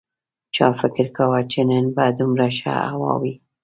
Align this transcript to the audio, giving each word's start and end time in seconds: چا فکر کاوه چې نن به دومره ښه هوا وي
چا 0.55 0.67
فکر 0.79 1.07
کاوه 1.15 1.41
چې 1.51 1.59
نن 1.69 1.85
به 1.95 2.05
دومره 2.19 2.47
ښه 2.57 2.73
هوا 2.89 3.13
وي 3.21 3.33